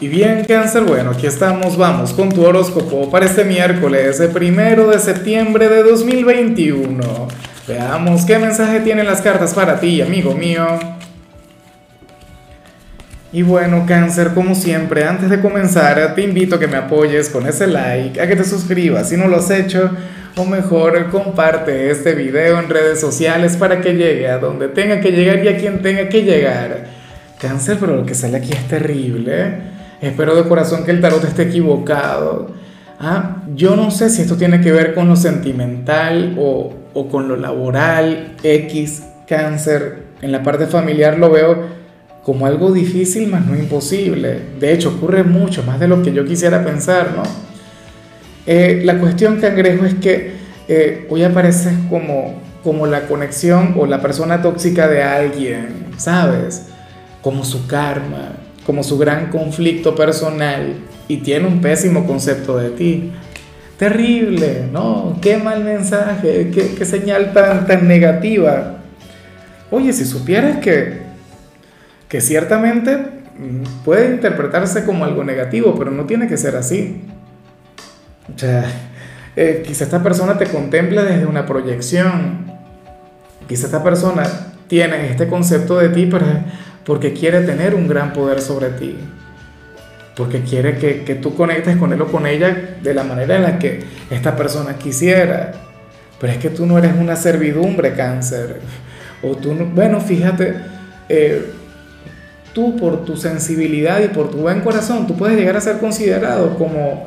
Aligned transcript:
Y 0.00 0.06
bien, 0.06 0.44
cáncer, 0.44 0.84
bueno, 0.84 1.10
aquí 1.10 1.26
estamos, 1.26 1.76
vamos 1.76 2.12
con 2.12 2.28
tu 2.28 2.46
horóscopo 2.46 3.10
para 3.10 3.26
este 3.26 3.42
miércoles, 3.42 4.20
el 4.20 4.28
primero 4.28 4.86
de 4.86 5.00
septiembre 5.00 5.68
de 5.68 5.82
2021. 5.82 7.26
Veamos 7.66 8.24
qué 8.24 8.38
mensaje 8.38 8.78
tienen 8.78 9.06
las 9.06 9.20
cartas 9.22 9.54
para 9.54 9.80
ti, 9.80 10.00
amigo 10.00 10.34
mío. 10.34 10.64
Y 13.32 13.42
bueno, 13.42 13.86
cáncer, 13.88 14.34
como 14.34 14.54
siempre, 14.54 15.02
antes 15.02 15.30
de 15.30 15.40
comenzar, 15.40 16.14
te 16.14 16.22
invito 16.22 16.54
a 16.54 16.60
que 16.60 16.68
me 16.68 16.76
apoyes 16.76 17.28
con 17.28 17.48
ese 17.48 17.66
like, 17.66 18.20
a 18.20 18.28
que 18.28 18.36
te 18.36 18.44
suscribas 18.44 19.08
si 19.08 19.16
no 19.16 19.26
lo 19.26 19.38
has 19.38 19.50
hecho, 19.50 19.90
o 20.36 20.44
mejor, 20.44 21.10
comparte 21.10 21.90
este 21.90 22.14
video 22.14 22.60
en 22.60 22.68
redes 22.68 23.00
sociales 23.00 23.56
para 23.56 23.80
que 23.80 23.94
llegue 23.94 24.28
a 24.28 24.38
donde 24.38 24.68
tenga 24.68 25.00
que 25.00 25.10
llegar 25.10 25.44
y 25.44 25.48
a 25.48 25.56
quien 25.56 25.82
tenga 25.82 26.08
que 26.08 26.22
llegar. 26.22 26.84
Cáncer, 27.40 27.78
pero 27.80 27.96
lo 27.96 28.06
que 28.06 28.14
sale 28.14 28.36
aquí 28.36 28.52
es 28.52 28.68
terrible. 28.68 29.77
Espero 30.00 30.36
de 30.36 30.48
corazón 30.48 30.84
que 30.84 30.90
el 30.90 31.00
tarot 31.00 31.24
esté 31.24 31.42
equivocado. 31.42 32.52
Ah, 33.00 33.42
yo 33.54 33.76
no 33.76 33.90
sé 33.90 34.10
si 34.10 34.22
esto 34.22 34.36
tiene 34.36 34.60
que 34.60 34.72
ver 34.72 34.94
con 34.94 35.08
lo 35.08 35.16
sentimental 35.16 36.36
o, 36.38 36.72
o 36.94 37.08
con 37.08 37.28
lo 37.28 37.36
laboral, 37.36 38.36
X, 38.42 39.02
cáncer. 39.26 40.04
En 40.20 40.32
la 40.32 40.42
parte 40.42 40.66
familiar 40.66 41.18
lo 41.18 41.30
veo 41.30 41.78
como 42.24 42.46
algo 42.46 42.72
difícil, 42.72 43.28
más 43.28 43.46
no 43.46 43.56
imposible. 43.56 44.40
De 44.60 44.72
hecho, 44.72 44.90
ocurre 44.90 45.22
mucho, 45.22 45.62
más 45.62 45.80
de 45.80 45.88
lo 45.88 46.02
que 46.02 46.12
yo 46.12 46.24
quisiera 46.24 46.64
pensar, 46.64 47.12
¿no? 47.16 47.22
Eh, 48.46 48.82
la 48.84 48.98
cuestión, 48.98 49.40
cangrejo, 49.40 49.84
es 49.84 49.94
que 49.94 50.32
eh, 50.68 51.06
hoy 51.08 51.22
aparece 51.22 51.70
como, 51.88 52.42
como 52.62 52.86
la 52.86 53.06
conexión 53.06 53.74
o 53.78 53.86
la 53.86 54.02
persona 54.02 54.42
tóxica 54.42 54.88
de 54.88 55.02
alguien, 55.02 55.86
¿sabes? 55.96 56.66
Como 57.22 57.44
su 57.44 57.66
karma, 57.66 58.32
como 58.68 58.84
su 58.84 58.98
gran 58.98 59.30
conflicto 59.30 59.96
personal 59.96 60.74
y 61.08 61.16
tiene 61.16 61.48
un 61.48 61.62
pésimo 61.62 62.06
concepto 62.06 62.58
de 62.58 62.68
ti. 62.68 63.12
Terrible, 63.78 64.66
¿no? 64.70 65.16
Qué 65.22 65.38
mal 65.38 65.64
mensaje, 65.64 66.50
qué, 66.50 66.84
señal 66.84 67.32
tan, 67.32 67.66
tan 67.66 67.88
negativa. 67.88 68.74
Oye, 69.70 69.90
si 69.94 70.04
supieras 70.04 70.58
que, 70.58 70.98
que 72.10 72.20
ciertamente 72.20 72.98
puede 73.86 74.10
interpretarse 74.10 74.84
como 74.84 75.06
algo 75.06 75.24
negativo, 75.24 75.74
pero 75.78 75.90
no 75.90 76.04
tiene 76.04 76.28
que 76.28 76.36
ser 76.36 76.54
así. 76.54 77.04
O 78.34 78.38
sea, 78.38 78.70
eh, 79.34 79.62
quizá 79.66 79.84
esta 79.84 80.02
persona 80.02 80.36
te 80.36 80.44
contempla 80.44 81.04
desde 81.04 81.24
una 81.24 81.46
proyección. 81.46 82.44
Quizá 83.48 83.64
esta 83.64 83.82
persona 83.82 84.24
tiene 84.66 85.10
este 85.10 85.26
concepto 85.26 85.78
de 85.78 85.88
ti, 85.88 86.04
pero 86.04 86.26
porque 86.88 87.12
quiere 87.12 87.42
tener 87.42 87.74
un 87.74 87.86
gran 87.86 88.14
poder 88.14 88.40
sobre 88.40 88.70
ti, 88.70 88.96
porque 90.16 90.40
quiere 90.40 90.78
que, 90.78 91.04
que, 91.04 91.16
tú 91.16 91.34
conectes 91.34 91.76
con 91.76 91.92
él 91.92 92.00
o 92.00 92.06
con 92.06 92.26
ella 92.26 92.78
de 92.82 92.94
la 92.94 93.04
manera 93.04 93.36
en 93.36 93.42
la 93.42 93.58
que 93.58 93.84
esta 94.08 94.34
persona 94.34 94.78
quisiera. 94.78 95.52
Pero 96.18 96.32
es 96.32 96.38
que 96.38 96.48
tú 96.48 96.64
no 96.64 96.78
eres 96.78 96.92
una 96.98 97.14
servidumbre, 97.14 97.92
cáncer. 97.92 98.62
O 99.22 99.36
tú, 99.36 99.54
no, 99.54 99.66
bueno, 99.66 100.00
fíjate, 100.00 100.54
eh, 101.10 101.52
tú 102.54 102.74
por 102.78 103.04
tu 103.04 103.18
sensibilidad 103.18 104.00
y 104.00 104.08
por 104.08 104.30
tu 104.30 104.38
buen 104.38 104.62
corazón, 104.62 105.06
tú 105.06 105.14
puedes 105.14 105.36
llegar 105.36 105.58
a 105.58 105.60
ser 105.60 105.80
considerado 105.80 106.56
como, 106.56 107.04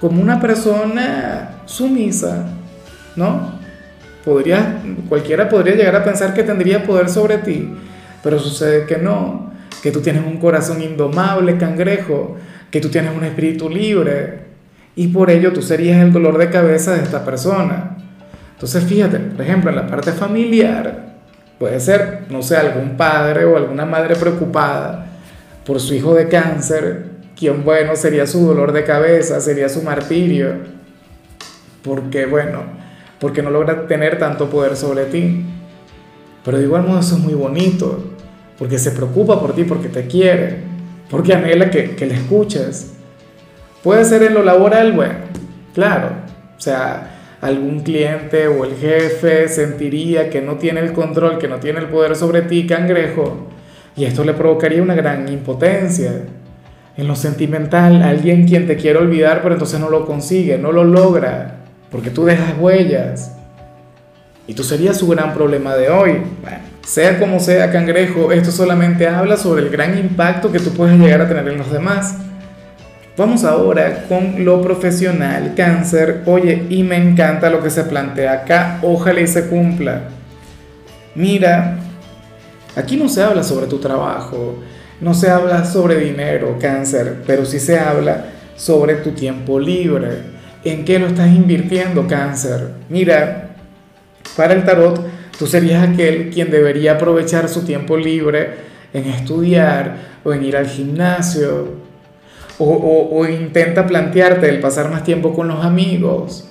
como 0.00 0.22
una 0.22 0.40
persona 0.40 1.60
sumisa, 1.66 2.46
¿no? 3.16 3.60
Podría, 4.24 4.80
cualquiera 5.10 5.46
podría 5.46 5.74
llegar 5.74 5.96
a 5.96 6.04
pensar 6.04 6.32
que 6.32 6.42
tendría 6.42 6.84
poder 6.84 7.10
sobre 7.10 7.36
ti, 7.36 7.70
pero 8.22 8.38
sucede 8.38 8.86
que 8.86 8.98
no, 8.98 9.52
que 9.82 9.90
tú 9.90 10.00
tienes 10.00 10.24
un 10.24 10.38
corazón 10.38 10.82
indomable, 10.82 11.56
cangrejo, 11.56 12.36
que 12.70 12.80
tú 12.80 12.88
tienes 12.88 13.16
un 13.16 13.24
espíritu 13.24 13.68
libre 13.68 14.40
y 14.96 15.08
por 15.08 15.30
ello 15.30 15.52
tú 15.52 15.62
serías 15.62 16.02
el 16.02 16.12
dolor 16.12 16.38
de 16.38 16.50
cabeza 16.50 16.94
de 16.94 17.02
esta 17.02 17.24
persona. 17.24 17.96
Entonces 18.52 18.84
fíjate, 18.84 19.18
por 19.18 19.42
ejemplo, 19.42 19.70
en 19.70 19.76
la 19.76 19.86
parte 19.86 20.12
familiar, 20.12 21.14
puede 21.58 21.80
ser, 21.80 22.24
no 22.30 22.42
sé, 22.42 22.56
algún 22.56 22.96
padre 22.96 23.44
o 23.44 23.56
alguna 23.56 23.86
madre 23.86 24.16
preocupada 24.16 25.06
por 25.64 25.80
su 25.80 25.94
hijo 25.94 26.14
de 26.14 26.28
cáncer, 26.28 27.06
quien, 27.36 27.64
bueno, 27.64 27.96
sería 27.96 28.26
su 28.26 28.46
dolor 28.46 28.72
de 28.72 28.84
cabeza, 28.84 29.40
sería 29.40 29.68
su 29.68 29.82
martirio, 29.82 30.56
porque, 31.82 32.26
bueno, 32.26 32.62
porque 33.18 33.42
no 33.42 33.50
logra 33.50 33.86
tener 33.86 34.18
tanto 34.18 34.50
poder 34.50 34.76
sobre 34.76 35.04
ti. 35.04 35.44
Pero 36.44 36.58
de 36.58 36.64
igual 36.64 36.86
modo 36.86 37.00
eso 37.00 37.16
es 37.16 37.22
muy 37.22 37.34
bonito, 37.34 38.02
porque 38.58 38.78
se 38.78 38.92
preocupa 38.92 39.40
por 39.40 39.54
ti, 39.54 39.64
porque 39.64 39.88
te 39.88 40.06
quiere, 40.06 40.58
porque 41.10 41.34
anhela 41.34 41.70
que, 41.70 41.96
que 41.96 42.06
le 42.06 42.14
escuches. 42.14 42.92
Puede 43.82 44.04
ser 44.04 44.22
en 44.22 44.34
lo 44.34 44.42
laboral, 44.42 44.92
bueno, 44.92 45.14
claro, 45.74 46.10
o 46.56 46.60
sea, 46.60 47.36
algún 47.40 47.80
cliente 47.80 48.48
o 48.48 48.64
el 48.64 48.76
jefe 48.76 49.48
sentiría 49.48 50.28
que 50.28 50.42
no 50.42 50.56
tiene 50.56 50.80
el 50.80 50.92
control, 50.92 51.38
que 51.38 51.48
no 51.48 51.56
tiene 51.56 51.80
el 51.80 51.86
poder 51.86 52.16
sobre 52.16 52.42
ti, 52.42 52.66
cangrejo, 52.66 53.48
y 53.96 54.04
esto 54.04 54.24
le 54.24 54.34
provocaría 54.34 54.82
una 54.82 54.94
gran 54.94 55.28
impotencia. 55.28 56.22
En 56.96 57.08
lo 57.08 57.16
sentimental, 57.16 58.02
alguien 58.02 58.46
quien 58.46 58.66
te 58.66 58.76
quiere 58.76 58.98
olvidar, 58.98 59.40
pero 59.42 59.54
entonces 59.54 59.80
no 59.80 59.88
lo 59.88 60.04
consigue, 60.04 60.58
no 60.58 60.70
lo 60.72 60.84
logra, 60.84 61.60
porque 61.90 62.10
tú 62.10 62.24
dejas 62.24 62.54
huellas. 62.58 63.36
Y 64.50 64.52
tú 64.52 64.64
serías 64.64 64.96
su 64.96 65.06
gran 65.06 65.32
problema 65.32 65.76
de 65.76 65.90
hoy. 65.90 66.22
Bueno, 66.42 66.58
sea 66.84 67.20
como 67.20 67.38
sea, 67.38 67.70
cangrejo, 67.70 68.32
esto 68.32 68.50
solamente 68.50 69.06
habla 69.06 69.36
sobre 69.36 69.62
el 69.62 69.70
gran 69.70 69.96
impacto 69.96 70.50
que 70.50 70.58
tú 70.58 70.70
puedes 70.70 70.98
llegar 70.98 71.20
a 71.20 71.28
tener 71.28 71.46
en 71.46 71.58
los 71.58 71.70
demás. 71.70 72.16
Vamos 73.16 73.44
ahora 73.44 74.06
con 74.08 74.44
lo 74.44 74.60
profesional, 74.60 75.54
cáncer. 75.56 76.22
Oye, 76.26 76.66
y 76.68 76.82
me 76.82 76.96
encanta 76.96 77.48
lo 77.48 77.62
que 77.62 77.70
se 77.70 77.84
plantea 77.84 78.32
acá, 78.32 78.80
ojalá 78.82 79.20
y 79.20 79.28
se 79.28 79.46
cumpla. 79.46 80.08
Mira, 81.14 81.76
aquí 82.74 82.96
no 82.96 83.08
se 83.08 83.22
habla 83.22 83.44
sobre 83.44 83.68
tu 83.68 83.78
trabajo, 83.78 84.58
no 85.00 85.14
se 85.14 85.30
habla 85.30 85.64
sobre 85.64 85.96
dinero, 85.98 86.58
cáncer, 86.60 87.22
pero 87.24 87.46
sí 87.46 87.60
se 87.60 87.78
habla 87.78 88.24
sobre 88.56 88.94
tu 88.94 89.12
tiempo 89.12 89.60
libre. 89.60 90.40
¿En 90.64 90.84
qué 90.84 90.98
lo 90.98 91.06
estás 91.06 91.28
invirtiendo, 91.28 92.08
cáncer? 92.08 92.70
Mira, 92.88 93.49
para 94.40 94.54
el 94.54 94.64
tarot, 94.64 94.98
tú 95.38 95.46
serías 95.46 95.86
aquel 95.86 96.30
quien 96.30 96.50
debería 96.50 96.92
aprovechar 96.92 97.46
su 97.46 97.62
tiempo 97.62 97.98
libre 97.98 98.54
en 98.94 99.04
estudiar 99.04 99.96
o 100.24 100.32
en 100.32 100.42
ir 100.42 100.56
al 100.56 100.66
gimnasio. 100.66 101.74
O, 102.58 103.26
intenta 103.26 103.86
plantearte 103.86 104.48
el 104.48 104.60
pasar 104.60 104.90
más 104.90 105.04
tiempo 105.04 105.34
con 105.34 105.46
los 105.46 105.62
amigos. 105.62 106.48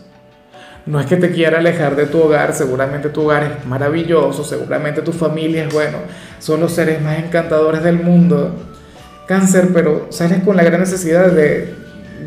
No 0.85 0.99
es 0.99 1.07
que 1.07 1.17
te 1.17 1.31
quiera 1.31 1.57
alejar 1.57 1.95
de 1.95 2.05
tu 2.05 2.22
hogar, 2.22 2.53
seguramente 2.53 3.09
tu 3.09 3.23
hogar 3.23 3.44
es 3.44 3.66
maravilloso, 3.66 4.44
seguramente 4.44 5.01
tu 5.01 5.11
familia 5.11 5.66
es 5.66 5.73
bueno, 5.73 5.97
son 6.38 6.59
los 6.59 6.72
seres 6.73 7.01
más 7.01 7.17
encantadores 7.17 7.81
del 7.81 8.03
mundo. 8.03 8.53
Cáncer, 9.28 9.69
pero 9.73 10.05
sales 10.11 10.44
con 10.44 10.55
la 10.55 10.63
gran 10.63 10.81
necesidad 10.81 11.31
de, 11.31 11.73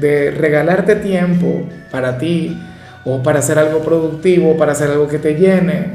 de 0.00 0.32
regalarte 0.32 0.96
tiempo 0.96 1.68
para 1.92 2.18
ti, 2.18 2.58
o 3.04 3.22
para 3.22 3.40
hacer 3.40 3.58
algo 3.58 3.80
productivo, 3.80 4.56
para 4.56 4.72
hacer 4.72 4.90
algo 4.90 5.08
que 5.08 5.18
te 5.18 5.34
llene. 5.34 5.92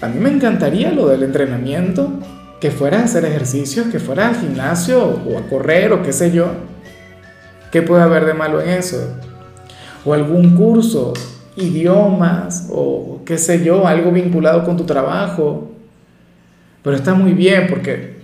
A 0.00 0.08
mí 0.08 0.18
me 0.18 0.30
encantaría 0.30 0.92
lo 0.92 1.08
del 1.08 1.22
entrenamiento, 1.22 2.10
que 2.60 2.70
fueras 2.70 3.02
a 3.02 3.04
hacer 3.04 3.24
ejercicios, 3.24 3.88
que 3.88 3.98
fueras 3.98 4.36
al 4.36 4.40
gimnasio 4.42 5.04
o 5.04 5.38
a 5.38 5.42
correr 5.48 5.92
o 5.92 6.02
qué 6.02 6.12
sé 6.12 6.30
yo. 6.30 6.48
¿Qué 7.70 7.82
puede 7.82 8.02
haber 8.02 8.26
de 8.26 8.34
malo 8.34 8.60
en 8.60 8.70
eso? 8.70 9.16
O 10.04 10.14
algún 10.14 10.56
curso, 10.56 11.12
idiomas 11.56 12.68
o 12.70 13.20
qué 13.24 13.38
sé 13.38 13.64
yo, 13.64 13.86
algo 13.86 14.10
vinculado 14.10 14.64
con 14.64 14.76
tu 14.76 14.84
trabajo. 14.84 15.70
Pero 16.82 16.96
está 16.96 17.14
muy 17.14 17.32
bien 17.32 17.66
porque, 17.68 18.20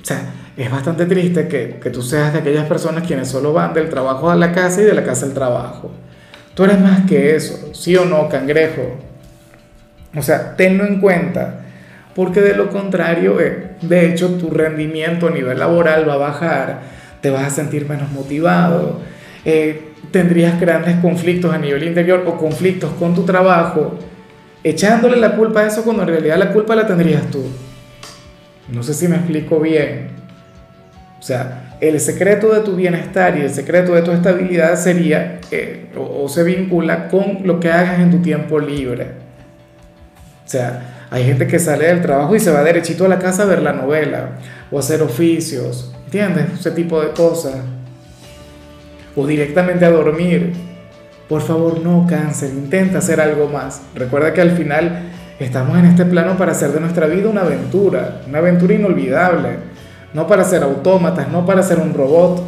es 0.57 0.71
bastante 0.71 1.07
triste 1.07 1.49
que, 1.49 1.78
que 1.83 1.91
tú 1.91 2.03
seas 2.03 2.33
de 2.33 2.39
aquellas 2.39 2.67
personas 2.67 3.07
quienes 3.07 3.28
solo 3.28 3.53
van 3.53 3.75
del 3.75 3.91
trabajo 3.91 4.31
a 4.31 4.37
la 4.37 4.53
casa 4.53 4.81
y 4.81 4.84
de 4.84 4.95
la 4.95 5.04
casa 5.04 5.27
al 5.27 5.34
trabajo. 5.34 5.91
Tú 6.57 6.65
eres 6.65 6.81
más 6.81 7.03
que 7.03 7.37
eso, 7.37 7.75
sí 7.75 7.95
o 7.97 8.07
no, 8.07 8.31
cangrejo. 8.31 8.97
O 10.17 10.23
sea, 10.23 10.57
tenlo 10.57 10.87
en 10.87 11.01
cuenta, 11.01 11.61
porque 12.15 12.41
de 12.41 12.57
lo 12.57 12.71
contrario, 12.71 13.39
eh, 13.43 13.73
de 13.83 14.09
hecho, 14.09 14.37
tu 14.37 14.49
rendimiento 14.49 15.27
a 15.27 15.31
nivel 15.33 15.59
laboral 15.59 16.09
va 16.09 16.15
a 16.15 16.17
bajar, 16.17 16.81
te 17.21 17.29
vas 17.29 17.45
a 17.45 17.51
sentir 17.51 17.87
menos 17.87 18.11
motivado, 18.11 19.03
eh, 19.45 19.93
tendrías 20.11 20.59
grandes 20.59 20.97
conflictos 21.01 21.53
a 21.53 21.59
nivel 21.59 21.83
interior 21.83 22.25
o 22.27 22.39
conflictos 22.39 22.91
con 22.99 23.15
tu 23.15 23.25
trabajo, 23.27 23.99
echándole 24.65 25.19
la 25.19 25.37
culpa 25.37 25.61
a 25.61 25.67
eso 25.67 25.85
cuando 25.85 26.05
en 26.05 26.09
realidad 26.09 26.39
la 26.39 26.55
culpa 26.55 26.75
la 26.75 26.87
tendrías 26.87 27.31
tú. 27.31 27.45
No 28.73 28.83
sé 28.83 28.95
si 28.95 29.09
me 29.09 29.17
explico 29.17 29.61
bien. 29.61 30.09
O 31.21 31.23
sea, 31.23 31.66
el 31.81 32.01
secreto 32.01 32.53
de 32.53 32.61
tu 32.61 32.75
bienestar 32.77 33.37
y 33.39 33.43
el 33.43 33.51
secreto 33.51 33.95
de 33.95 34.03
tu 34.03 34.11
estabilidad 34.11 34.77
sería 34.77 35.41
eh, 35.51 35.87
o, 35.97 36.28
se 36.28 36.43
vincula 36.43 37.09
con 37.09 37.41
lo 37.45 37.61
que 37.61 37.71
hagas 37.71 38.01
en 38.01 38.11
tu 38.11 38.19
tiempo 38.19 38.59
libre. 38.59 39.07
O 40.45 40.49
sea, 40.49 41.07
hay 41.11 41.25
gente 41.25 41.47
que 41.47 41.59
sale 41.59 41.87
del 41.87 42.03
trabajo 42.03 42.34
y 42.34 42.41
se 42.41 42.51
va 42.51 42.63
derechito 42.63 43.05
a 43.05 43.09
la 43.09 43.19
casa 43.19 43.43
a 43.43 43.47
ver 43.47 43.63
la 43.63 43.73
novela 43.73 44.31
o 44.71 44.78
hacer 44.78 45.03
oficios 45.03 45.93
¿entiendes? 46.07 46.61
Ese 46.61 46.71
tipo 46.71 47.01
de 47.01 47.11
cosas. 47.11 47.57
O 49.15 49.27
directamente 49.27 49.84
a 49.84 49.91
dormir. 49.91 50.53
Por 51.29 51.43
favor, 51.43 51.81
no 51.81 52.07
cáncer, 52.09 52.51
intenta 52.51 52.99
hacer 52.99 53.21
algo 53.21 53.49
más. 53.49 53.83
Recuerda 53.95 54.33
que 54.33 54.41
al 54.41 54.53
final 54.53 55.11
estamos 55.41 55.77
en 55.77 55.87
este 55.87 56.05
plano 56.05 56.39
para 56.39 56.53
hacer 56.53 56.71
de 56.71 56.81
nuestra 56.81 57.07
vida 57.07 57.29
una 57.29 57.41
aventura, 57.41 58.21
una 58.29 58.39
aventura 58.39 58.75
inolvidable, 58.75 59.49
no 60.16 60.27
para 60.27 60.45
ser 60.45 60.63
autómatas, 60.63 61.28
no 61.28 61.45
para 61.45 61.63
ser 61.63 61.78
un 61.78 61.92
robot. 61.92 62.42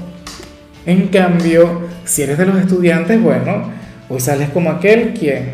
En 0.87 1.09
cambio, 1.09 1.83
si 2.03 2.23
eres 2.23 2.39
de 2.39 2.47
los 2.47 2.57
estudiantes, 2.57 3.23
bueno, 3.23 3.71
hoy 4.09 4.21
sales 4.21 4.49
como 4.49 4.71
aquel 4.71 5.13
quien, 5.13 5.51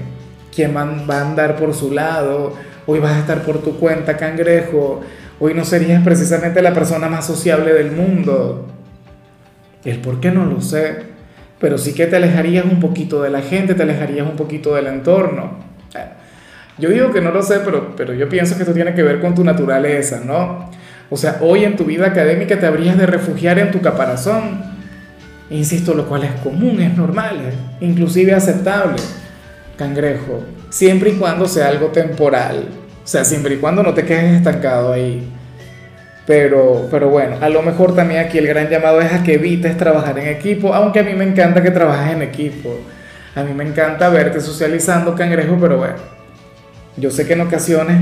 quien 0.55 0.76
va 0.76 1.19
a 1.19 1.20
andar 1.22 1.56
por 1.56 1.75
su 1.75 1.90
lado, 1.90 2.52
hoy 2.87 3.00
vas 3.00 3.14
a 3.14 3.19
estar 3.19 3.43
por 3.43 3.64
tu 3.64 3.81
cuenta, 3.81 4.16
cangrejo, 4.16 5.00
hoy 5.40 5.55
no 5.55 5.64
serías 5.64 6.05
precisamente 6.05 6.62
la 6.62 6.72
persona 6.72 7.08
más 7.08 7.26
sociable 7.26 7.72
del 7.72 7.90
mundo. 7.90 8.69
El 9.84 9.99
por 9.99 10.20
qué 10.20 10.31
no 10.31 10.46
lo 10.46 10.60
sé, 10.60 10.99
pero 11.58 11.78
sí 11.78 11.94
que 11.94 12.06
te 12.06 12.14
alejarías 12.14 12.64
un 12.64 12.78
poquito 12.78 13.22
de 13.22 13.31
la 13.31 13.43
gente, 13.43 13.75
te 13.75 13.82
alejarías 13.82 14.25
un 14.25 14.37
poquito 14.37 14.76
del 14.76 14.87
entorno. 14.87 15.58
Yo 16.78 16.90
digo 16.90 17.10
que 17.10 17.20
no 17.20 17.32
lo 17.32 17.43
sé, 17.43 17.58
pero, 17.64 17.96
pero 17.96 18.14
yo 18.14 18.28
pienso 18.28 18.55
que 18.55 18.62
esto 18.62 18.72
tiene 18.72 18.94
que 18.94 19.02
ver 19.02 19.20
con 19.20 19.34
tu 19.34 19.43
naturaleza, 19.43 20.22
¿no? 20.25 20.70
O 21.11 21.17
sea, 21.17 21.39
hoy 21.41 21.65
en 21.65 21.77
tu 21.77 21.85
vida 21.85 22.06
académica 22.06 22.59
te 22.59 22.67
habrías 22.67 22.97
de 22.97 23.06
refugiar 23.06 23.59
en 23.59 23.71
tu 23.71 23.81
caparazón. 23.81 24.62
Insisto, 25.51 25.95
lo 25.95 26.06
cual 26.06 26.25
es 26.25 26.33
común, 26.43 26.81
es 26.81 26.97
normal, 26.97 27.53
inclusive 27.81 28.35
aceptable. 28.35 28.97
Cangrejo, 29.77 30.43
siempre 30.71 31.11
y 31.11 31.15
cuando 31.15 31.47
sea 31.47 31.69
algo 31.69 31.89
temporal. 31.89 32.69
O 33.05 33.06
sea, 33.06 33.25
siempre 33.25 33.55
y 33.55 33.59
cuando 33.59 33.83
no 33.83 33.93
te 33.93 34.05
quedes 34.05 34.37
estancado 34.37 34.93
ahí. 34.93 35.31
Pero, 36.27 36.89
pero 36.91 37.11
bueno, 37.11 37.37
a 37.41 37.51
lo 37.51 37.61
mejor 37.62 37.95
también 37.95 38.25
aquí 38.25 38.39
el 38.39 38.47
gran 38.47 38.71
llamado 38.71 39.01
es 39.01 39.12
a 39.12 39.23
que 39.23 39.35
evites 39.35 39.77
trabajar 39.77 40.19
en 40.19 40.29
equipo, 40.29 40.73
aunque 40.73 41.01
a 41.01 41.03
mí 41.03 41.12
me 41.12 41.25
encanta 41.25 41.62
que 41.62 41.71
trabajes 41.71 42.15
en 42.15 42.23
equipo. 42.23 42.81
A 43.35 43.43
mí 43.43 43.53
me 43.53 43.65
encanta 43.65 44.09
verte 44.09 44.41
socializando, 44.41 45.15
cangrejo, 45.15 45.59
pero 45.61 45.77
bueno, 45.77 45.97
yo 46.97 47.11
sé 47.11 47.27
que 47.27 47.35
en 47.35 47.43
ocasiones 47.43 47.99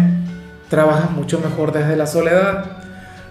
trabajas 0.69 1.11
mucho 1.11 1.41
mejor 1.41 1.73
desde 1.73 1.97
la 1.97 2.07
soledad, 2.07 2.81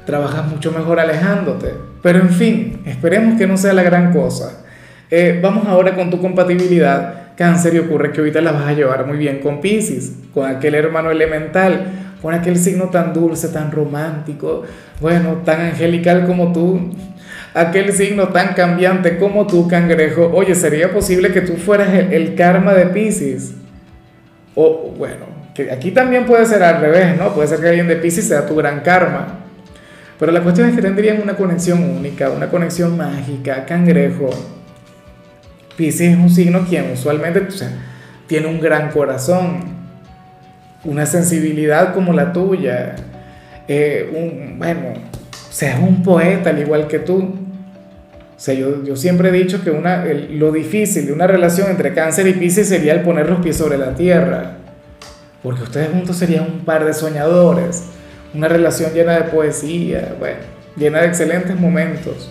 trabajas 0.05 0.47
mucho 0.47 0.71
mejor 0.71 0.99
alejándote, 0.99 1.73
pero 2.01 2.19
en 2.19 2.29
fin, 2.29 2.81
esperemos 2.85 3.37
que 3.37 3.47
no 3.47 3.57
sea 3.57 3.73
la 3.73 3.83
gran 3.83 4.11
cosa. 4.11 4.63
Eh, 5.09 5.39
vamos 5.41 5.67
ahora 5.67 5.95
con 5.95 6.09
tu 6.09 6.19
compatibilidad. 6.19 7.17
Cáncer 7.35 7.73
y 7.73 7.79
ocurre 7.79 8.11
que 8.11 8.19
ahorita 8.19 8.41
la 8.41 8.51
vas 8.51 8.67
a 8.67 8.73
llevar 8.73 9.07
muy 9.07 9.17
bien 9.17 9.39
con 9.39 9.61
Pisces, 9.61 10.13
con 10.33 10.47
aquel 10.47 10.75
hermano 10.75 11.09
elemental 11.11 12.01
con 12.21 12.33
aquel 12.33 12.57
signo 12.57 12.89
tan 12.89 13.13
dulce, 13.13 13.47
tan 13.49 13.71
romántico, 13.71 14.63
bueno, 14.99 15.41
tan 15.43 15.61
angelical 15.61 16.25
como 16.27 16.53
tú, 16.53 16.91
aquel 17.53 17.91
signo 17.93 18.27
tan 18.29 18.53
cambiante 18.53 19.17
como 19.17 19.47
tú, 19.47 19.67
cangrejo. 19.67 20.31
Oye, 20.33 20.53
¿sería 20.53 20.91
posible 20.91 21.31
que 21.31 21.41
tú 21.41 21.53
fueras 21.55 21.89
el, 21.93 22.35
karma 22.35 22.73
de 22.73 22.85
Pisces? 22.87 23.55
O 24.53 24.93
bueno, 24.97 25.25
que 25.55 25.71
aquí 25.71 25.91
también 25.91 26.25
puede 26.25 26.45
ser 26.45 26.61
al 26.61 26.79
revés, 26.79 27.17
¿no? 27.17 27.33
Puede 27.33 27.47
ser 27.47 27.59
que 27.59 27.69
alguien 27.69 27.87
de 27.87 27.95
Pisces 27.95 28.27
sea 28.27 28.45
tu 28.45 28.55
gran 28.55 28.81
karma. 28.81 29.39
Pero 30.21 30.33
la 30.33 30.43
cuestión 30.43 30.69
es 30.69 30.75
que 30.75 30.83
tendrían 30.83 31.19
una 31.19 31.35
conexión 31.35 31.81
única, 31.83 32.29
una 32.29 32.47
conexión 32.47 32.95
mágica, 32.95 33.65
cangrejo. 33.65 34.29
Pisces 35.75 36.11
es 36.11 36.15
un 36.15 36.29
signo 36.29 36.63
quien 36.69 36.91
usualmente 36.91 37.47
tiene 38.27 38.45
un 38.45 38.61
gran 38.61 38.91
corazón, 38.91 39.61
una 40.83 41.07
sensibilidad 41.07 41.95
como 41.95 42.13
la 42.13 42.33
tuya, 42.33 42.97
eh, 43.67 44.11
un, 44.15 44.59
bueno, 44.59 44.93
seas 45.49 45.79
un 45.79 46.03
poeta 46.03 46.51
al 46.51 46.59
igual 46.59 46.87
que 46.87 46.99
tú. 46.99 47.17
O 47.17 48.37
sea, 48.37 48.53
yo, 48.53 48.83
yo 48.83 48.95
siempre 48.95 49.29
he 49.29 49.31
dicho 49.31 49.63
que 49.63 49.71
una, 49.71 50.05
lo 50.05 50.51
difícil 50.51 51.07
de 51.07 51.13
una 51.13 51.25
relación 51.25 51.71
entre 51.71 51.95
cáncer 51.95 52.27
y 52.27 52.33
piscis 52.33 52.67
sería 52.67 52.93
el 52.93 53.01
poner 53.01 53.27
los 53.27 53.39
pies 53.41 53.57
sobre 53.57 53.79
la 53.79 53.95
tierra, 53.95 54.57
porque 55.41 55.63
ustedes 55.63 55.89
juntos 55.89 56.15
serían 56.15 56.43
un 56.43 56.59
par 56.59 56.85
de 56.85 56.93
soñadores, 56.93 57.85
una 58.33 58.47
relación 58.47 58.93
llena 58.93 59.13
de 59.13 59.23
poesía, 59.23 60.15
bueno, 60.19 60.39
llena 60.75 61.01
de 61.01 61.07
excelentes 61.07 61.59
momentos. 61.59 62.29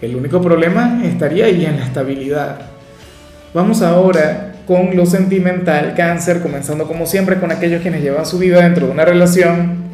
El 0.00 0.16
único 0.16 0.40
problema 0.40 1.00
estaría 1.04 1.46
ahí 1.46 1.64
en 1.64 1.78
la 1.78 1.84
estabilidad. 1.84 2.60
Vamos 3.54 3.82
ahora 3.82 4.54
con 4.66 4.96
lo 4.96 5.06
sentimental, 5.06 5.94
cáncer, 5.94 6.40
comenzando 6.40 6.86
como 6.86 7.06
siempre 7.06 7.38
con 7.38 7.52
aquellos 7.52 7.82
quienes 7.82 8.02
llevan 8.02 8.26
su 8.26 8.38
vida 8.38 8.62
dentro 8.62 8.86
de 8.86 8.92
una 8.92 9.04
relación. 9.04 9.84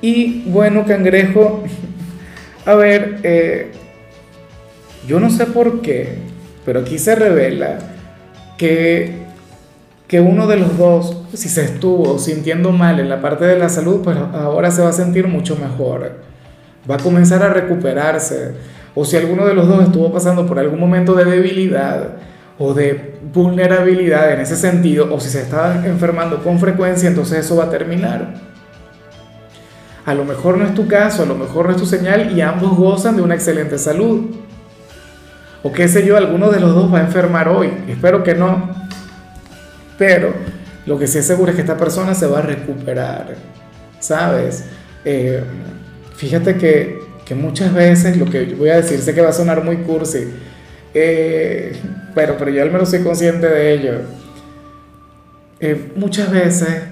Y 0.00 0.44
bueno, 0.46 0.84
cangrejo, 0.86 1.64
a 2.64 2.74
ver, 2.74 3.18
eh, 3.24 3.72
yo 5.06 5.18
no 5.18 5.30
sé 5.30 5.46
por 5.46 5.82
qué, 5.82 6.18
pero 6.64 6.80
aquí 6.80 6.98
se 6.98 7.14
revela 7.14 7.78
que, 8.56 9.27
que 10.08 10.20
uno 10.20 10.46
de 10.46 10.56
los 10.56 10.78
dos, 10.78 11.18
si 11.34 11.50
se 11.50 11.64
estuvo 11.64 12.18
sintiendo 12.18 12.72
mal 12.72 12.98
en 12.98 13.10
la 13.10 13.20
parte 13.20 13.44
de 13.44 13.58
la 13.58 13.68
salud, 13.68 14.00
pues 14.02 14.16
ahora 14.16 14.70
se 14.70 14.82
va 14.82 14.88
a 14.88 14.92
sentir 14.92 15.28
mucho 15.28 15.54
mejor. 15.56 16.12
Va 16.90 16.94
a 16.94 16.98
comenzar 16.98 17.42
a 17.42 17.50
recuperarse. 17.50 18.54
O 18.94 19.04
si 19.04 19.18
alguno 19.18 19.44
de 19.44 19.52
los 19.52 19.68
dos 19.68 19.82
estuvo 19.82 20.10
pasando 20.10 20.46
por 20.46 20.58
algún 20.58 20.80
momento 20.80 21.14
de 21.14 21.26
debilidad, 21.26 22.16
o 22.58 22.74
de 22.74 23.18
vulnerabilidad 23.32 24.32
en 24.32 24.40
ese 24.40 24.56
sentido, 24.56 25.14
o 25.14 25.20
si 25.20 25.28
se 25.28 25.42
está 25.42 25.86
enfermando 25.86 26.42
con 26.42 26.58
frecuencia, 26.58 27.08
entonces 27.08 27.44
eso 27.44 27.56
va 27.56 27.64
a 27.64 27.70
terminar. 27.70 28.34
A 30.06 30.14
lo 30.14 30.24
mejor 30.24 30.56
no 30.56 30.64
es 30.64 30.74
tu 30.74 30.88
caso, 30.88 31.22
a 31.22 31.26
lo 31.26 31.34
mejor 31.34 31.66
no 31.66 31.72
es 31.72 31.76
tu 31.76 31.84
señal 31.84 32.32
y 32.34 32.40
ambos 32.40 32.74
gozan 32.76 33.14
de 33.14 33.22
una 33.22 33.34
excelente 33.34 33.76
salud. 33.78 34.30
O 35.62 35.70
qué 35.70 35.86
sé 35.86 36.06
yo, 36.06 36.16
alguno 36.16 36.50
de 36.50 36.60
los 36.60 36.74
dos 36.74 36.92
va 36.92 36.98
a 36.98 37.02
enfermar 37.02 37.48
hoy. 37.48 37.70
Espero 37.88 38.22
que 38.22 38.34
no. 38.34 38.70
Pero 39.98 40.32
lo 40.86 40.98
que 40.98 41.06
sí 41.06 41.18
es 41.18 41.26
seguro 41.26 41.50
es 41.50 41.56
que 41.56 41.62
esta 41.62 41.76
persona 41.76 42.14
se 42.14 42.26
va 42.26 42.38
a 42.38 42.42
recuperar. 42.42 43.34
¿Sabes? 44.00 44.64
Eh, 45.04 45.42
fíjate 46.16 46.56
que, 46.56 47.00
que 47.24 47.34
muchas 47.34 47.74
veces 47.74 48.16
lo 48.16 48.24
que 48.24 48.44
voy 48.54 48.70
a 48.70 48.76
decir, 48.76 49.00
sé 49.00 49.14
que 49.14 49.20
va 49.20 49.28
a 49.28 49.32
sonar 49.32 49.62
muy 49.62 49.78
cursi, 49.78 50.28
eh, 50.94 51.76
pero, 52.14 52.36
pero 52.38 52.50
yo 52.50 52.62
al 52.62 52.70
menos 52.70 52.88
soy 52.88 53.02
consciente 53.02 53.46
de 53.46 53.74
ello. 53.74 53.92
Eh, 55.60 55.92
muchas 55.96 56.30
veces 56.30 56.84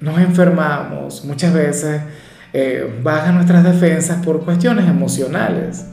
nos 0.00 0.18
enfermamos, 0.18 1.24
muchas 1.24 1.54
veces 1.54 2.00
eh, 2.52 3.00
bajan 3.02 3.36
nuestras 3.36 3.64
defensas 3.64 4.24
por 4.24 4.44
cuestiones 4.44 4.88
emocionales 4.88 5.86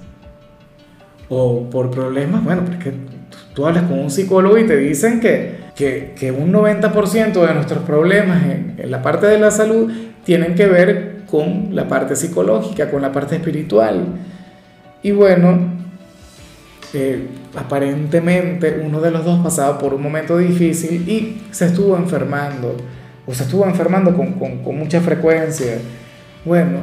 o 1.30 1.70
por 1.70 1.90
problemas, 1.90 2.44
bueno, 2.44 2.66
porque 2.66 2.94
tú 3.54 3.66
hablas 3.66 3.84
con 3.84 4.00
un 4.00 4.12
psicólogo 4.12 4.58
y 4.58 4.66
te 4.66 4.78
dicen 4.78 5.20
que, 5.20 5.64
que, 5.76 6.32
un 6.32 6.52
90% 6.52 7.48
de 7.48 7.54
nuestros 7.54 7.84
problemas 7.84 8.44
en, 8.44 8.76
la 8.90 9.02
parte 9.02 9.28
de 9.28 9.40
la 9.40 9.52
salud 9.52 9.92
tienen 10.24 10.56
que 10.56 10.68
ver 10.68 11.24
con 11.30 11.76
la 11.76 11.88
parte 11.88 12.16
psicológica, 12.16 12.90
con 12.90 13.02
la 13.02 13.12
parte 13.12 13.36
espiritual. 13.36 14.06
Y 15.02 15.12
bueno, 15.12 15.74
aparentemente 17.56 18.82
uno 18.84 19.02
de 19.02 19.12
los 19.12 19.26
dos 19.26 19.40
pasaba 19.44 19.78
por 19.78 19.94
un 19.94 20.02
momento 20.02 20.38
difícil 20.38 21.08
y 21.10 21.42
se 21.52 21.66
estuvo 21.66 21.98
enfermando, 21.98 22.78
o 23.26 23.34
se 23.34 23.44
estuvo 23.44 23.66
enfermando 23.66 24.16
con, 24.16 24.34
con, 24.34 24.78
mucha 24.78 25.02
frecuencia. 25.02 25.78
Bueno, 26.46 26.80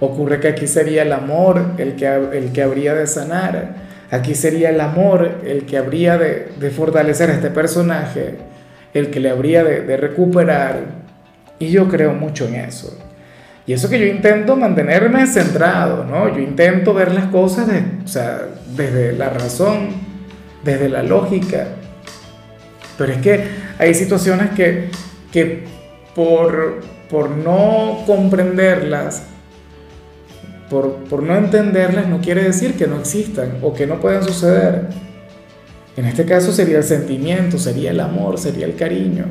ocurre 0.00 0.38
que 0.38 0.48
aquí 0.48 0.66
sería 0.66 1.02
el 1.02 1.12
amor 1.12 1.72
el 1.78 1.96
que, 1.96 2.06
el 2.06 2.52
que 2.52 2.62
habría 2.62 2.94
de 2.94 3.06
sanar, 3.06 3.81
aquí 4.12 4.34
sería 4.34 4.68
el 4.68 4.80
amor 4.80 5.38
el 5.44 5.64
que 5.64 5.78
habría 5.78 6.18
de, 6.18 6.70
fortalecer 6.70 7.30
a 7.30 7.32
este 7.32 7.50
personaje, 7.50 8.36
el 8.92 9.10
que 9.10 9.20
le 9.20 9.30
habría 9.30 9.64
de, 9.64 9.96
recuperar, 9.96 10.80
y 11.58 11.70
yo 11.70 11.88
creo 11.88 12.12
mucho 12.12 12.46
en 12.46 12.56
eso. 12.56 12.96
Y 13.66 13.72
eso 13.72 13.88
que 13.88 13.98
yo 13.98 14.06
intento 14.06 14.54
mantenerme 14.54 15.26
centrado, 15.26 16.04
¿no? 16.04 16.28
Yo 16.28 16.40
intento 16.40 16.92
ver 16.92 17.12
las 17.12 17.26
cosas 17.26 17.68
desde 18.76 19.12
la 19.12 19.30
razón, 19.30 19.90
desde 20.62 20.88
la 20.88 21.02
lógica. 21.02 21.68
Pero 22.98 23.12
es 23.12 23.18
que 23.18 23.44
hay 23.78 23.94
situaciones 23.94 24.50
que, 24.50 24.90
que 25.32 25.64
por 26.14 27.30
no 27.30 28.02
comprenderlas, 28.06 29.22
por, 30.72 31.22
no 31.22 31.36
entenderlas, 31.36 32.08
no 32.08 32.20
quiere 32.20 32.44
decir 32.44 32.76
que 32.76 32.86
no 32.86 32.98
existan 32.98 33.58
o 33.60 33.74
que 33.74 33.86
no 33.86 34.00
puedan 34.00 34.24
suceder. 34.24 34.88
En 35.96 36.06
este 36.06 36.24
caso 36.24 36.52
sería 36.52 36.78
el 36.78 36.84
sentimiento, 36.84 37.58
sería 37.58 37.90
el 37.90 38.00
amor, 38.00 38.38
sería 38.38 38.64
el 38.64 38.74
cariño. 38.74 39.26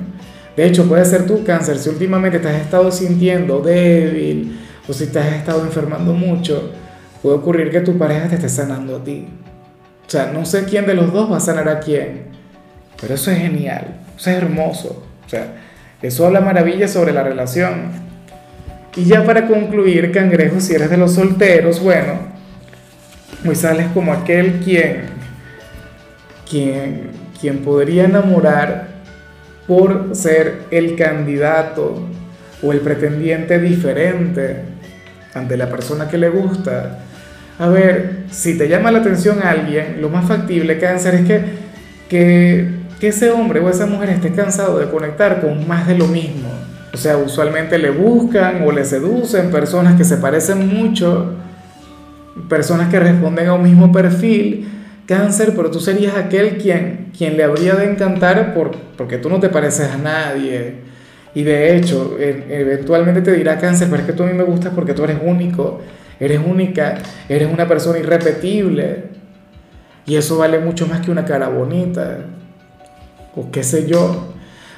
De 0.55 0.65
hecho, 0.65 0.88
puede 0.88 1.03
ser 1.05 1.25
tu 1.25 1.43
cáncer 1.43 1.79
si 1.79 1.89
últimamente 1.89 2.39
te 2.39 2.48
has 2.48 2.62
estado 2.62 2.91
sintiendo 2.91 3.60
débil 3.60 4.60
o 4.88 4.93
si 4.93 5.07
te 5.07 5.19
has 5.19 5.33
estado 5.33 5.62
enfermando 5.63 6.13
mucho, 6.13 6.71
puede 7.24 7.38
ocurrir 7.38 7.71
que 7.71 7.81
tu 7.81 7.98
pareja 7.98 8.27
te 8.27 8.36
esté 8.36 8.50
sanando 8.50 8.98
a 8.98 9.03
ti. 9.03 9.27
O 10.05 10.10
sea, 10.10 10.31
no 10.31 10.45
sé 10.45 10.65
quién 10.65 10.86
de 10.86 10.93
los 10.93 11.12
dos 11.12 11.31
va 11.31 11.38
a 11.38 11.39
sanar 11.39 11.69
a 11.69 11.79
quién, 11.79 12.25
pero 13.00 13.15
eso 13.15 13.31
es 13.31 13.39
genial, 13.39 14.01
eso 14.15 14.29
es 14.29 14.38
hermoso. 14.38 15.03
O 15.25 15.29
sea, 15.29 15.55
eso 16.01 16.25
habla 16.27 16.41
maravilla 16.41 16.88
sobre 16.88 17.13
la 17.13 17.24
relación. 17.24 18.11
Y 18.95 19.05
ya 19.05 19.24
para 19.24 19.48
concluir, 19.48 20.12
cangrejo, 20.12 20.60
si 20.60 20.74
eres 20.75 20.89
de 20.89 20.98
los 20.98 21.13
solteros, 21.13 21.81
bueno, 21.81 22.13
hoy 23.48 23.55
sales 23.55 23.88
como 23.93 24.12
aquel 24.12 24.60
quien, 24.60 25.03
quien, 26.50 27.12
quien 27.39 27.60
podría 27.60 28.03
enamorar 28.03 28.89
por 29.65 30.13
ser 30.13 30.63
el 30.71 30.98
candidato 30.98 32.05
o 32.62 32.71
el 32.74 32.81
pretendiente 32.81 33.60
diferente 33.60 34.57
ante 35.33 35.55
la 35.55 35.69
persona 35.69 36.10
que 36.10 36.17
le 36.17 36.27
gusta. 36.27 37.00
A 37.60 37.69
ver, 37.69 38.24
si 38.29 38.57
te 38.57 38.67
llama 38.67 38.91
la 38.91 39.00
atención 39.00 39.39
alguien, 39.41 40.01
lo 40.01 40.10
más 40.10 40.27
factible 40.27 40.86
hacer 40.86 41.15
es 41.15 41.25
que, 41.25 41.41
que, 42.10 42.69
que 43.00 43.07
ese 43.07 43.31
hombre 43.31 43.62
o 43.62 43.69
esa 43.69 43.86
mujer 43.86 44.10
esté 44.10 44.33
cansado 44.33 44.79
de 44.79 44.89
conectar 44.89 45.39
con 45.39 45.65
más 45.65 45.88
de 45.88 45.98
lo 45.98 46.07
mismo. 46.07 46.50
O 46.93 46.98
sea, 46.98 47.17
usualmente 47.17 47.77
le 47.77 47.89
buscan 47.89 48.63
o 48.65 48.71
le 48.71 48.83
seducen 48.83 49.50
personas 49.50 49.95
que 49.95 50.03
se 50.03 50.17
parecen 50.17 50.67
mucho, 50.67 51.36
personas 52.50 52.89
que 52.89 53.00
responden 53.00 53.48
a 53.48 53.53
un 53.53 53.63
mismo 53.63 53.91
perfil, 53.91 54.69
cáncer, 55.05 55.53
pero 55.55 55.71
tú 55.71 55.79
serías 55.79 56.15
aquel 56.15 56.57
quien, 56.57 57.12
quien 57.17 57.38
le 57.38 57.43
habría 57.43 57.75
de 57.75 57.91
encantar 57.91 58.53
por, 58.53 58.71
porque 58.98 59.17
tú 59.17 59.29
no 59.29 59.39
te 59.39 59.50
pareces 59.50 59.89
a 59.89 59.98
nadie 59.98 60.91
y 61.33 61.43
de 61.43 61.77
hecho, 61.77 62.17
eventualmente 62.19 63.21
te 63.21 63.31
dirá 63.31 63.57
cáncer, 63.57 63.88
pero 63.89 64.01
es 64.01 64.07
que 64.07 64.13
tú 64.13 64.24
a 64.24 64.27
mí 64.27 64.33
me 64.33 64.43
gustas 64.43 64.74
porque 64.75 64.93
tú 64.93 65.03
eres 65.03 65.17
único, 65.24 65.79
eres 66.19 66.41
única, 66.45 66.98
eres 67.29 67.51
una 67.51 67.67
persona 67.67 68.00
irrepetible. 68.00 69.12
Y 70.05 70.15
eso 70.15 70.38
vale 70.38 70.60
mucho 70.60 70.88
más 70.88 71.00
que 71.00 71.12
una 71.12 71.24
cara 71.24 71.48
bonita. 71.48 72.17
O 73.36 73.50
qué 73.50 73.63
sé 73.63 73.88
yo. 73.88 74.33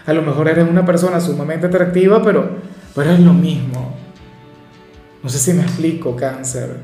A 0.05 0.13
lo 0.13 0.21
mejor 0.21 0.49
eres 0.49 0.67
una 0.69 0.85
persona 0.85 1.19
sumamente 1.21 1.67
atractiva, 1.67 2.21
pero, 2.21 2.49
pero 2.93 3.11
es 3.11 3.19
lo 3.19 3.33
mismo. 3.33 3.95
No 5.23 5.29
sé 5.29 5.37
si 5.37 5.53
me 5.53 5.63
explico, 5.63 6.15
cáncer. 6.15 6.75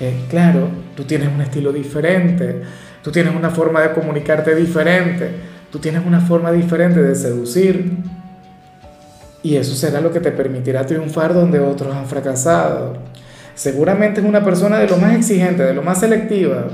Eh, 0.00 0.26
claro, 0.30 0.68
tú 0.94 1.02
tienes 1.02 1.28
un 1.28 1.40
estilo 1.40 1.72
diferente, 1.72 2.62
tú 3.02 3.10
tienes 3.10 3.34
una 3.34 3.50
forma 3.50 3.82
de 3.82 3.92
comunicarte 3.92 4.54
diferente, 4.54 5.30
tú 5.72 5.80
tienes 5.80 6.06
una 6.06 6.20
forma 6.20 6.52
diferente 6.52 7.02
de 7.02 7.14
seducir. 7.16 7.96
Y 9.42 9.56
eso 9.56 9.74
será 9.74 10.00
lo 10.00 10.12
que 10.12 10.20
te 10.20 10.30
permitirá 10.30 10.86
triunfar 10.86 11.34
donde 11.34 11.58
otros 11.58 11.94
han 11.94 12.06
fracasado. 12.06 12.94
Seguramente 13.56 14.20
es 14.20 14.26
una 14.26 14.44
persona 14.44 14.78
de 14.78 14.86
lo 14.86 14.96
más 14.98 15.16
exigente, 15.16 15.64
de 15.64 15.74
lo 15.74 15.82
más 15.82 15.98
selectiva. 15.98 16.68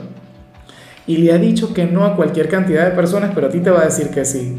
Y 1.07 1.19
le 1.19 1.33
ha 1.33 1.39
dicho 1.39 1.73
que 1.73 1.87
no 1.87 2.05
a 2.05 2.15
cualquier 2.17 2.49
cantidad 2.49 2.85
de 2.85 2.91
personas, 2.91 3.31
pero 3.35 3.47
a 3.47 3.51
ti 3.51 3.61
te 3.61 3.71
va 3.71 3.81
a 3.81 3.85
decir 3.87 4.09
que 4.09 4.27
sí. 4.27 4.59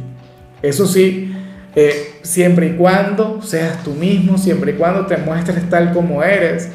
Eso 0.67 0.87
sí, 0.87 1.33
eh, 1.75 2.15
siempre 2.21 2.67
y 2.67 2.71
cuando 2.71 3.41
seas 3.41 3.83
tú 3.83 3.91
mismo, 3.91 4.37
siempre 4.37 4.71
y 4.71 4.75
cuando 4.75 5.05
te 5.05 5.17
muestres 5.17 5.69
tal 5.69 5.93
como 5.93 6.23
eres. 6.23 6.69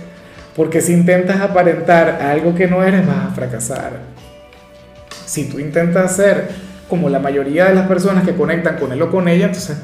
Porque 0.55 0.81
si 0.81 0.93
intentas 0.93 1.41
aparentar 1.41 2.21
algo 2.23 2.55
que 2.55 2.67
no 2.67 2.83
eres, 2.83 3.07
vas 3.07 3.27
a 3.27 3.35
fracasar. 3.35 3.93
Si 5.25 5.49
tú 5.49 5.59
intentas 5.59 6.17
ser 6.17 6.49
como 6.89 7.09
la 7.09 7.19
mayoría 7.19 7.67
de 7.67 7.75
las 7.75 7.87
personas 7.87 8.25
que 8.25 8.35
conectan 8.35 8.77
con 8.77 8.93
él 8.93 9.01
o 9.01 9.11
con 9.11 9.29
ella, 9.29 9.47
entonces 9.47 9.79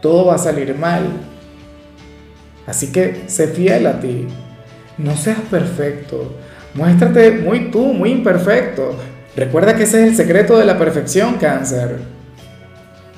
todo 0.00 0.26
va 0.26 0.36
a 0.36 0.38
salir 0.38 0.76
mal. 0.76 1.02
Así 2.66 2.92
que 2.92 3.24
sé 3.26 3.48
fiel 3.48 3.86
a 3.86 4.00
ti. 4.00 4.26
No 4.98 5.16
seas 5.16 5.40
perfecto. 5.50 6.36
Muéstrate 6.74 7.32
muy 7.32 7.70
tú, 7.70 7.92
muy 7.92 8.10
imperfecto. 8.10 8.96
Recuerda 9.36 9.74
que 9.76 9.82
ese 9.82 10.02
es 10.02 10.10
el 10.10 10.16
secreto 10.16 10.58
de 10.58 10.64
la 10.64 10.78
perfección, 10.78 11.34
cáncer. 11.34 11.98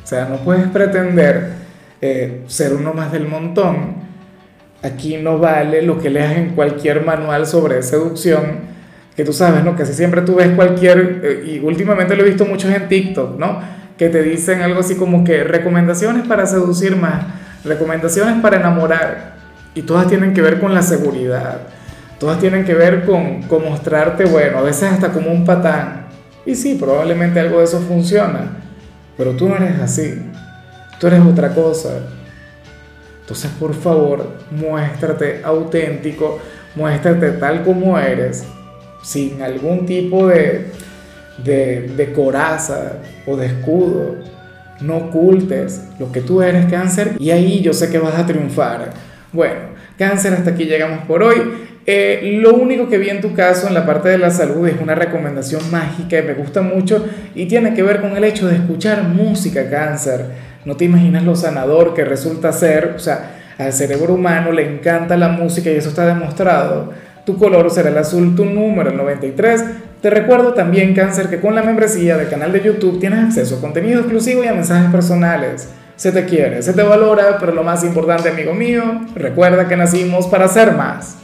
O 0.04 0.06
sea, 0.06 0.26
no 0.26 0.36
puedes 0.36 0.68
pretender 0.68 1.52
eh, 2.00 2.42
ser 2.46 2.74
uno 2.74 2.92
más 2.92 3.10
del 3.10 3.26
montón. 3.26 4.04
Aquí 4.82 5.16
no 5.16 5.38
vale 5.38 5.82
lo 5.82 5.98
que 5.98 6.10
leas 6.10 6.36
en 6.36 6.50
cualquier 6.50 7.04
manual 7.04 7.46
sobre 7.46 7.82
seducción, 7.82 8.74
que 9.16 9.24
tú 9.24 9.32
sabes, 9.32 9.64
¿no? 9.64 9.74
Que 9.74 9.86
si 9.86 9.94
siempre 9.94 10.20
tú 10.22 10.34
ves 10.36 10.50
cualquier, 10.50 11.20
eh, 11.24 11.44
y 11.46 11.58
últimamente 11.60 12.14
lo 12.14 12.22
he 12.22 12.28
visto 12.28 12.44
muchos 12.44 12.70
en 12.70 12.86
TikTok, 12.86 13.38
¿no? 13.38 13.82
que 13.96 14.08
te 14.08 14.22
dicen 14.22 14.62
algo 14.62 14.80
así 14.80 14.96
como 14.96 15.24
que 15.24 15.44
recomendaciones 15.44 16.26
para 16.26 16.46
seducir 16.46 16.96
más, 16.96 17.24
recomendaciones 17.64 18.40
para 18.40 18.56
enamorar, 18.56 19.34
y 19.74 19.82
todas 19.82 20.06
tienen 20.08 20.34
que 20.34 20.42
ver 20.42 20.60
con 20.60 20.74
la 20.74 20.82
seguridad, 20.82 21.60
todas 22.18 22.38
tienen 22.38 22.64
que 22.64 22.74
ver 22.74 23.04
con, 23.04 23.42
con 23.42 23.64
mostrarte, 23.64 24.24
bueno, 24.24 24.58
a 24.58 24.62
veces 24.62 24.92
hasta 24.92 25.12
como 25.12 25.30
un 25.30 25.44
patán. 25.44 26.06
Y 26.46 26.54
sí, 26.54 26.76
probablemente 26.78 27.40
algo 27.40 27.58
de 27.58 27.64
eso 27.64 27.80
funciona, 27.80 28.63
pero 29.16 29.32
tú 29.32 29.48
no 29.48 29.56
eres 29.56 29.80
así, 29.80 30.22
tú 30.98 31.06
eres 31.06 31.20
otra 31.20 31.54
cosa. 31.54 32.00
Entonces, 33.20 33.50
por 33.58 33.74
favor, 33.74 34.38
muéstrate 34.50 35.40
auténtico, 35.42 36.38
muéstrate 36.74 37.30
tal 37.32 37.62
como 37.64 37.98
eres, 37.98 38.44
sin 39.02 39.40
algún 39.40 39.86
tipo 39.86 40.26
de, 40.26 40.66
de, 41.42 42.12
coraza 42.14 42.98
o 43.26 43.36
de 43.36 43.46
escudo. 43.46 44.16
No 44.80 44.96
ocultes 44.96 45.84
lo 45.98 46.12
que 46.12 46.20
tú 46.20 46.42
eres, 46.42 46.66
cáncer, 46.66 47.12
y 47.18 47.30
ahí 47.30 47.62
yo 47.62 47.72
sé 47.72 47.90
que 47.90 47.98
vas 47.98 48.16
a 48.16 48.26
triunfar. 48.26 48.92
Bueno, 49.32 49.60
cáncer, 49.96 50.34
hasta 50.34 50.50
aquí 50.50 50.64
llegamos 50.64 51.06
por 51.06 51.22
hoy. 51.22 51.40
Eh, 51.86 52.38
lo 52.40 52.54
único 52.54 52.88
que 52.88 52.98
vi 52.98 53.10
en 53.10 53.20
tu 53.20 53.34
caso 53.34 53.68
en 53.68 53.74
la 53.74 53.84
parte 53.84 54.08
de 54.08 54.18
la 54.18 54.30
salud 54.30 54.66
es 54.66 54.80
una 54.80 54.94
recomendación 54.94 55.70
mágica 55.70 56.18
y 56.18 56.22
me 56.22 56.32
gusta 56.32 56.62
mucho 56.62 57.06
y 57.34 57.46
tiene 57.46 57.74
que 57.74 57.82
ver 57.82 58.00
con 58.00 58.16
el 58.16 58.24
hecho 58.24 58.46
de 58.48 58.56
escuchar 58.56 59.02
música 59.02 59.68
cáncer. 59.68 60.26
No 60.64 60.76
te 60.76 60.86
imaginas 60.86 61.24
lo 61.24 61.36
sanador 61.36 61.92
que 61.92 62.04
resulta 62.04 62.52
ser, 62.52 62.94
o 62.96 62.98
sea, 62.98 63.32
al 63.58 63.72
cerebro 63.72 64.14
humano 64.14 64.50
le 64.50 64.66
encanta 64.66 65.16
la 65.16 65.28
música 65.28 65.70
y 65.70 65.76
eso 65.76 65.90
está 65.90 66.06
demostrado. 66.06 66.92
Tu 67.26 67.36
color 67.36 67.70
será 67.70 67.90
el 67.90 67.98
azul, 67.98 68.34
tu 68.34 68.44
número 68.44 68.90
el 68.90 68.96
93 68.96 69.64
te 70.04 70.10
recuerdo 70.10 70.52
también, 70.52 70.92
Cáncer, 70.92 71.30
que 71.30 71.40
con 71.40 71.54
la 71.54 71.62
membresía 71.62 72.18
del 72.18 72.28
canal 72.28 72.52
de 72.52 72.60
YouTube 72.60 73.00
tienes 73.00 73.24
acceso 73.24 73.56
a 73.56 73.60
contenido 73.62 74.00
exclusivo 74.00 74.44
y 74.44 74.46
a 74.48 74.52
mensajes 74.52 74.90
personales. 74.90 75.70
Se 75.96 76.12
te 76.12 76.26
quiere, 76.26 76.60
se 76.60 76.74
te 76.74 76.82
valora, 76.82 77.38
pero 77.40 77.54
lo 77.54 77.62
más 77.62 77.82
importante, 77.84 78.28
amigo 78.28 78.52
mío, 78.52 78.82
recuerda 79.14 79.66
que 79.66 79.78
nacimos 79.78 80.26
para 80.26 80.46
ser 80.46 80.72
más. 80.72 81.16